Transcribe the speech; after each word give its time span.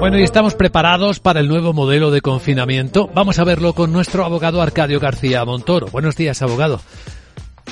Bueno, 0.00 0.18
y 0.18 0.22
estamos 0.22 0.54
preparados 0.54 1.20
para 1.20 1.40
el 1.40 1.48
nuevo 1.48 1.74
modelo 1.74 2.10
de 2.10 2.22
confinamiento. 2.22 3.08
Vamos 3.08 3.38
a 3.38 3.44
verlo 3.44 3.74
con 3.74 3.92
nuestro 3.92 4.24
abogado 4.24 4.62
Arcadio 4.62 4.98
García 5.00 5.44
Montoro. 5.44 5.88
Buenos 5.88 6.16
días, 6.16 6.40
abogado. 6.40 6.80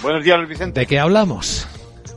Buenos 0.03 0.23
días, 0.23 0.47
Vicente. 0.47 0.81
¿De 0.81 0.87
qué 0.87 0.99
hablamos? 0.99 1.67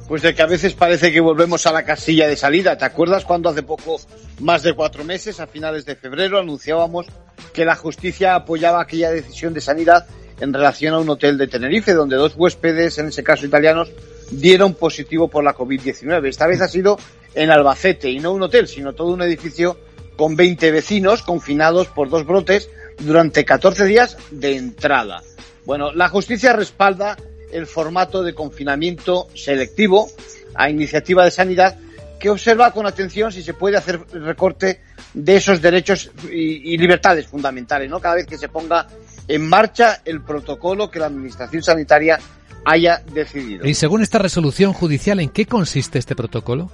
Pues 0.10 0.24
de 0.24 0.36
que 0.36 0.42
a 0.42 0.46
veces 0.46 0.74
parece 0.74 1.14
que 1.14 1.22
volvemos 1.22 1.66
a 1.68 1.72
la 1.72 1.86
casilla 1.86 2.28
de 2.28 2.36
salida. 2.36 2.78
¿Te 2.78 2.84
acuerdas 2.84 3.24
cuando 3.24 3.48
hace 3.48 3.64
poco, 3.64 3.98
más 4.42 4.62
de 4.64 4.74
cuatro 4.74 5.06
meses, 5.06 5.40
a 5.40 5.48
finales 5.48 5.86
de 5.86 5.96
febrero, 5.96 6.38
anunciábamos 6.38 7.06
que 7.54 7.64
la 7.64 7.78
justicia 7.78 8.36
apoyaba 8.36 8.82
aquella 8.82 9.10
decisión 9.10 9.54
de 9.54 9.62
sanidad 9.62 10.06
en 10.40 10.54
relación 10.54 10.94
a 10.94 11.00
un 11.00 11.10
hotel 11.10 11.38
de 11.38 11.48
Tenerife, 11.48 11.94
donde 11.94 12.16
dos 12.16 12.34
huéspedes, 12.36 12.98
en 12.98 13.08
ese 13.08 13.24
caso 13.24 13.46
italianos, 13.46 13.92
dieron 14.32 14.74
positivo 14.74 15.28
por 15.28 15.44
la 15.44 15.56
COVID-19. 15.56 16.28
Esta 16.28 16.48
vez 16.48 16.62
ha 16.62 16.68
sido 16.68 16.98
en 17.34 17.52
Albacete 17.52 18.10
y 18.10 18.20
no 18.20 18.34
un 18.34 18.44
hotel, 18.44 18.68
sino 18.68 18.94
todo 18.94 19.14
un 19.14 19.22
edificio 19.22 19.78
con 20.16 20.36
20 20.36 20.72
vecinos 20.72 21.22
confinados 21.22 21.88
por 21.88 22.10
dos 22.10 22.26
brotes 22.26 22.70
durante 23.00 23.46
14 23.46 23.86
días 23.86 24.18
de 24.32 24.56
entrada. 24.56 25.22
Bueno, 25.66 25.92
la 25.92 26.10
justicia 26.10 26.54
respalda 26.54 27.18
el 27.52 27.68
formato 27.68 28.24
de 28.24 28.34
confinamiento 28.34 29.28
selectivo 29.34 30.10
a 30.54 30.70
iniciativa 30.70 31.24
de 31.26 31.32
sanidad 31.32 31.78
que 32.20 32.30
observa 32.30 32.72
con 32.72 32.86
atención 32.86 33.32
si 33.32 33.44
se 33.44 33.54
puede 33.54 33.78
hacer 33.78 34.00
recorte 34.12 34.82
de 35.14 35.36
esos 35.36 35.62
derechos 35.62 36.12
y, 36.32 36.74
y, 36.74 36.78
libertades 36.78 37.28
fundamentales, 37.28 37.90
¿no? 37.90 38.00
Cada 38.00 38.16
vez 38.16 38.26
que 38.26 38.38
se 38.38 38.50
ponga 38.50 38.88
en 39.28 39.48
marcha 39.48 40.02
el 40.06 40.22
protocolo 40.22 40.90
que 40.90 41.00
la 41.00 41.08
Administración 41.08 41.64
Sanitaria 41.64 42.20
haya 42.66 43.02
decidido. 43.14 43.66
Y 43.66 43.74
según 43.74 44.02
esta 44.02 44.20
resolución 44.20 44.74
judicial, 44.74 45.20
¿en 45.20 45.30
qué 45.30 45.46
consiste 45.46 46.00
este 46.00 46.16
protocolo? 46.16 46.72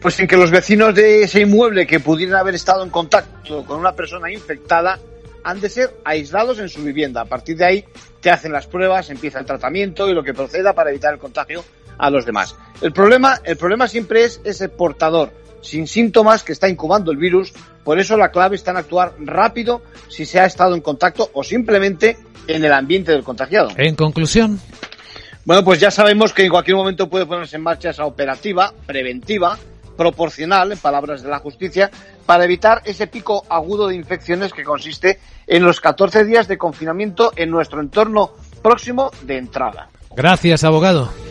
Pues 0.00 0.18
en 0.18 0.26
que 0.26 0.36
los 0.36 0.50
vecinos 0.50 0.94
de 0.94 1.22
ese 1.22 1.40
inmueble 1.40 1.86
que 1.86 2.00
pudieran 2.00 2.36
haber 2.36 2.56
estado 2.56 2.82
en 2.82 2.90
contacto 2.90 3.64
con 3.64 3.78
una 3.78 3.92
persona 3.92 4.30
infectada 4.32 4.98
han 5.44 5.60
de 5.60 5.68
ser 5.68 5.94
aislados 6.04 6.58
en 6.58 6.68
su 6.68 6.82
vivienda. 6.82 7.22
A 7.22 7.24
partir 7.24 7.56
de 7.56 7.64
ahí 7.64 7.84
te 8.20 8.30
hacen 8.30 8.52
las 8.52 8.66
pruebas, 8.66 9.10
empieza 9.10 9.38
el 9.38 9.46
tratamiento 9.46 10.08
y 10.08 10.14
lo 10.14 10.22
que 10.22 10.34
proceda 10.34 10.72
para 10.72 10.90
evitar 10.90 11.12
el 11.14 11.20
contagio 11.20 11.64
a 12.02 12.10
los 12.10 12.26
demás. 12.26 12.56
El 12.80 12.92
problema, 12.92 13.38
el 13.44 13.56
problema 13.56 13.86
siempre 13.86 14.24
es 14.24 14.40
ese 14.42 14.68
portador 14.68 15.32
sin 15.60 15.86
síntomas 15.86 16.42
que 16.42 16.52
está 16.52 16.68
incubando 16.68 17.12
el 17.12 17.16
virus. 17.16 17.52
Por 17.84 18.00
eso 18.00 18.16
la 18.16 18.32
clave 18.32 18.56
está 18.56 18.72
en 18.72 18.78
actuar 18.78 19.14
rápido 19.20 19.82
si 20.08 20.26
se 20.26 20.40
ha 20.40 20.44
estado 20.44 20.74
en 20.74 20.80
contacto 20.80 21.30
o 21.32 21.44
simplemente 21.44 22.18
en 22.48 22.64
el 22.64 22.72
ambiente 22.72 23.12
del 23.12 23.22
contagiado. 23.22 23.70
En 23.76 23.94
conclusión. 23.94 24.60
Bueno, 25.44 25.62
pues 25.64 25.78
ya 25.78 25.92
sabemos 25.92 26.32
que 26.32 26.44
en 26.44 26.50
cualquier 26.50 26.76
momento 26.76 27.08
puede 27.08 27.24
ponerse 27.24 27.54
en 27.54 27.62
marcha 27.62 27.90
esa 27.90 28.04
operativa 28.04 28.74
preventiva 28.84 29.56
proporcional, 29.96 30.72
en 30.72 30.78
palabras 30.78 31.22
de 31.22 31.28
la 31.28 31.38
justicia, 31.38 31.88
para 32.26 32.44
evitar 32.44 32.82
ese 32.84 33.06
pico 33.06 33.44
agudo 33.48 33.86
de 33.88 33.94
infecciones 33.94 34.52
que 34.52 34.64
consiste 34.64 35.20
en 35.46 35.62
los 35.62 35.80
14 35.80 36.24
días 36.24 36.48
de 36.48 36.58
confinamiento 36.58 37.32
en 37.36 37.50
nuestro 37.50 37.80
entorno 37.80 38.32
próximo 38.60 39.12
de 39.22 39.38
entrada. 39.38 39.88
Gracias, 40.16 40.64
abogado. 40.64 41.21